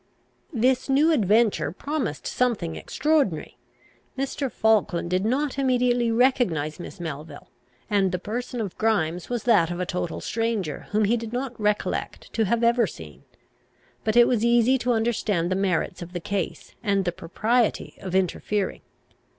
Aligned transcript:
This 0.55 0.89
new 0.89 1.11
adventure 1.11 1.71
promised 1.71 2.25
something 2.25 2.75
extraordinary. 2.75 3.59
Mr. 4.17 4.51
Falkland 4.51 5.11
did 5.11 5.23
not 5.23 5.59
immediately 5.59 6.09
recognise 6.09 6.79
Miss 6.79 6.99
Melville; 6.99 7.51
and 7.87 8.11
the 8.11 8.17
person 8.17 8.59
of 8.61 8.75
Grimes 8.79 9.29
was 9.29 9.43
that 9.43 9.69
of 9.69 9.79
a 9.79 9.85
total 9.85 10.19
stranger, 10.19 10.87
whom 10.89 11.05
he 11.05 11.15
did 11.17 11.31
not 11.33 11.53
recollect 11.61 12.33
to 12.33 12.45
have 12.45 12.63
ever 12.63 12.87
seen. 12.87 13.21
But 14.03 14.15
it 14.17 14.27
was 14.27 14.43
easy 14.43 14.79
to 14.79 14.91
understand 14.93 15.51
the 15.51 15.55
merits 15.55 16.01
of 16.01 16.13
the 16.13 16.19
case, 16.19 16.73
and 16.81 17.05
the 17.05 17.11
propriety 17.11 17.93
of 17.99 18.15
interfering. 18.15 18.81